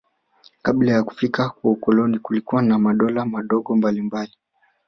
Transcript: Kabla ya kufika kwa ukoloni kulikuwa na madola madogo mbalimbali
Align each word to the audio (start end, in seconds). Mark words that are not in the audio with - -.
Kabla 0.61 0.91
ya 0.93 1.03
kufika 1.03 1.49
kwa 1.49 1.71
ukoloni 1.71 2.19
kulikuwa 2.19 2.61
na 2.61 2.79
madola 2.79 3.25
madogo 3.25 3.75
mbalimbali 3.75 4.33